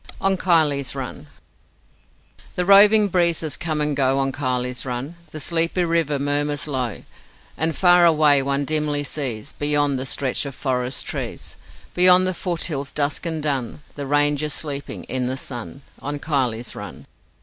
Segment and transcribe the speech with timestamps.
[0.19, 1.27] On Kiley's Run
[2.55, 7.03] The roving breezes come and go On Kiley's Run, The sleepy river murmurs low,
[7.55, 11.55] And far away one dimly sees Beyond the stretch of forest trees
[11.93, 17.05] Beyond the foothills dusk and dun The ranges sleeping in the sun On Kiley's Run.